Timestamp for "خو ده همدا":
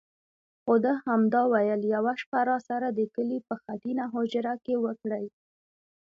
0.63-1.41